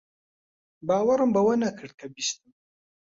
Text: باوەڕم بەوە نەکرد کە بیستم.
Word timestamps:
باوەڕم 0.87 1.29
بەوە 1.35 1.53
نەکرد 1.63 1.93
کە 1.99 2.07
بیستم. 2.13 2.49